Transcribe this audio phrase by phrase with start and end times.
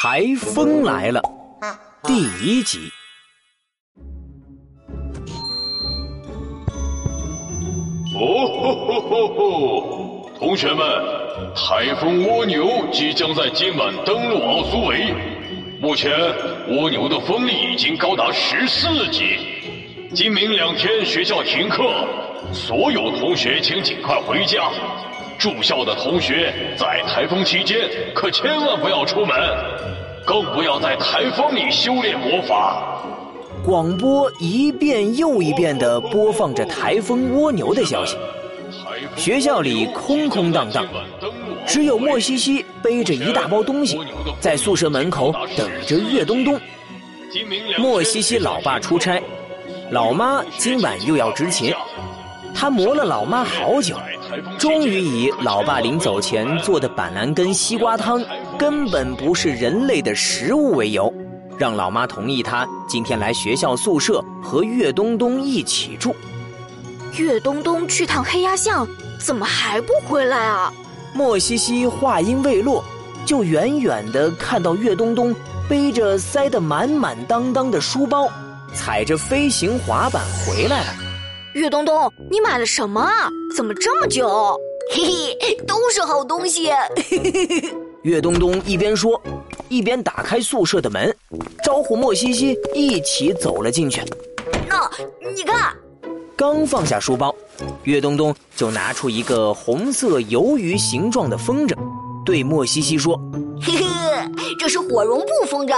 [0.00, 1.20] 台风来了，
[2.04, 2.78] 第一集。
[8.14, 10.30] 哦吼吼吼吼！
[10.38, 10.86] 同学们，
[11.52, 15.12] 台风蜗牛即将在今晚登陆奥苏维。
[15.80, 16.12] 目前，
[16.68, 19.36] 蜗牛的风力已经高达十四级。
[20.14, 21.82] 今明两天学校停课，
[22.52, 24.70] 所有同学请尽快回家。
[25.38, 29.36] 住校的同学在台风期间可千万不要出门，
[30.26, 33.00] 更不要在台风里修炼魔法。
[33.64, 38.16] 广播一遍又一遍地播放着台风蜗牛的消息。
[39.14, 40.84] 学校里空空荡荡，
[41.64, 43.96] 只有莫西西背着一大包东西，
[44.40, 46.60] 在宿舍门口等着岳东东。
[47.78, 49.22] 莫西西老爸出差，
[49.92, 51.72] 老妈今晚又要执勤，
[52.52, 53.96] 他磨了老妈好久。
[54.58, 58.22] 终于以老爸临走前做的板蓝根西瓜汤
[58.58, 61.12] 根本不是人类的食物为由，
[61.56, 66.14] 让老妈同意他今天来学校宿舍和岳东东一起住。
[67.16, 68.86] 岳东东去趟黑鸭巷，
[69.18, 70.72] 怎么还不回来啊？
[71.14, 72.84] 莫西西话音未落，
[73.24, 75.34] 就远远的看到岳东东
[75.68, 78.30] 背着塞得满满当当的书包，
[78.74, 81.07] 踩着飞行滑板回来了。
[81.54, 83.28] 岳东东，你买了什么啊？
[83.56, 84.58] 怎么这么久？
[84.90, 85.02] 嘿
[85.40, 86.70] 嘿，都是好东西。
[88.02, 89.20] 岳东东一边说，
[89.68, 91.14] 一边打开宿舍的门，
[91.64, 94.02] 招呼莫西西一起走了进去。
[94.68, 94.90] 那
[95.34, 95.74] 你看，
[96.36, 97.34] 刚放下书包，
[97.84, 101.74] 岳东东就拿出一个红色鱿鱼形状的风筝，
[102.24, 103.18] 对莫西西说
[103.60, 105.74] ：“嘿嘿，这是火绒布风筝。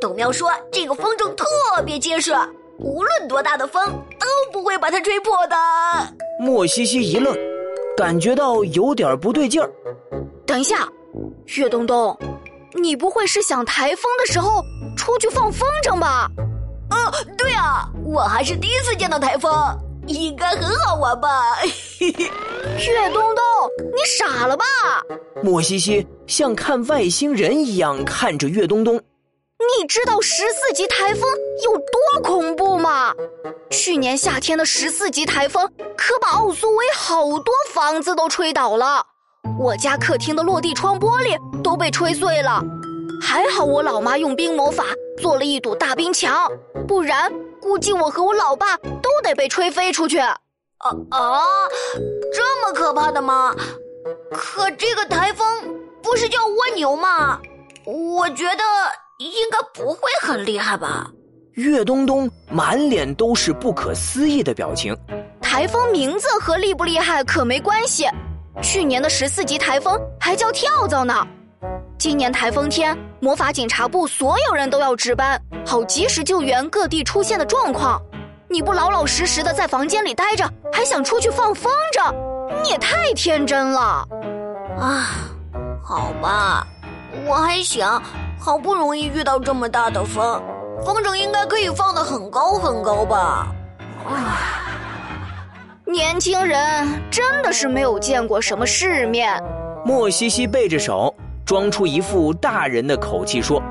[0.00, 1.46] 董喵说这个风筝特
[1.86, 2.32] 别结实。”
[2.78, 3.80] 无论多大的风
[4.72, 5.56] 会把它吹破的。
[6.40, 7.36] 莫西西一愣，
[7.94, 9.70] 感觉到有点不对劲儿。
[10.46, 10.88] 等一下，
[11.56, 12.18] 岳东东，
[12.72, 14.64] 你不会是想台风的时候
[14.96, 16.26] 出去放风筝吧？
[16.88, 19.52] 啊，对啊，我还是第一次见到台风，
[20.06, 21.28] 应该很好玩吧？
[22.00, 23.44] 岳东东，
[23.94, 24.64] 你傻了吧？
[25.42, 28.98] 莫西西像看外星人一样看着岳东东。
[29.78, 31.22] 你知道十四级台风
[31.64, 33.14] 有多恐怖吗？
[33.70, 39.06] 去年夏天的十四级台风可把奥苏维好多房子都吹倒了，
[39.58, 42.62] 我家客厅的落地窗玻璃都被吹碎了。
[43.20, 44.84] 还好我老妈用冰魔法
[45.20, 46.50] 做了一堵大冰墙，
[46.88, 50.18] 不然估计我和我老爸都得被吹飞出去。
[50.18, 50.36] 啊
[51.10, 51.42] 啊！
[52.34, 53.54] 这么可怕的吗？
[54.32, 55.46] 可这个台风
[56.02, 57.40] 不是叫蜗牛吗？
[57.86, 58.64] 我觉得。
[59.24, 61.10] 应该不会很厉害吧？
[61.54, 64.96] 岳东东满脸都是不可思议的表情。
[65.40, 68.06] 台风名字和厉不厉害可没关系。
[68.62, 71.26] 去年的十四级台风还叫跳蚤呢。
[71.98, 78.00] 今年台风天，魔法警察部所有人都要值班，好及时救援各地出现的状况。
[78.48, 82.14] 你不老老实实的在房间里待着，还想出去放风筝，
[82.62, 84.06] 你也太天真了。
[84.78, 85.06] 啊，
[85.84, 86.66] 好吧，
[87.26, 88.02] 我还想。
[88.44, 90.42] 好不容易遇到这么大的风，
[90.84, 93.46] 风筝应该可以放得很高很高吧？
[94.04, 94.34] 啊，
[95.84, 99.40] 年轻人真的是没有见过什么世面。
[99.84, 101.14] 莫西西背着手，
[101.46, 103.62] 装出一副大人的口气说：“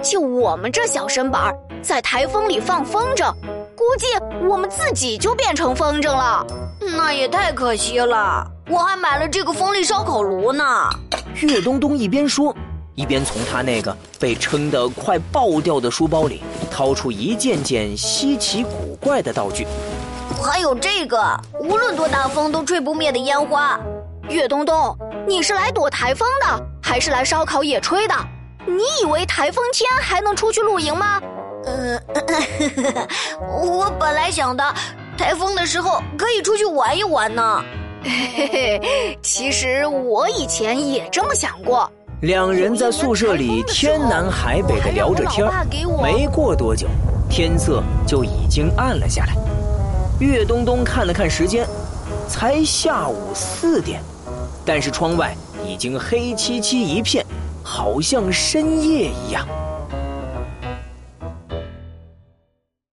[0.00, 3.30] 就我们这小身板，在台风里放风筝，
[3.76, 4.06] 估计
[4.48, 6.42] 我们自己就变成风筝了。
[6.96, 10.64] 那也太可惜了，我还买了这个风力烧烤炉呢。”
[11.42, 12.56] 岳东东一边说。
[12.96, 19.66] 一边从他那个被撑得快爆掉的书包里掏出一件件稀奇古怪的道具，
[20.42, 23.78] 还有这个无论多大风都吹不灭的烟花。
[24.28, 24.96] 岳东东，
[25.28, 28.14] 你是来躲台风的，还是来烧烤野炊的？
[28.66, 31.20] 你以为台风天还能出去露营吗？
[31.66, 32.00] 呃，
[33.62, 34.74] 我本来想的，
[35.18, 37.62] 台风的时候可以出去玩一玩呢。
[38.02, 41.90] 嘿嘿，其实我以前也这么想过。
[42.22, 45.46] 两人在宿舍里天南海北的聊着天
[46.02, 46.88] 没过多久，
[47.28, 49.34] 天色就已经暗了下来。
[50.18, 51.66] 岳东东看了看时间，
[52.26, 54.00] 才下午四点，
[54.64, 57.22] 但是窗外已经黑漆漆一片，
[57.62, 59.46] 好像深夜一样。